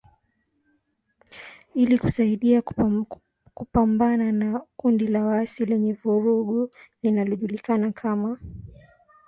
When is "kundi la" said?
4.77-5.23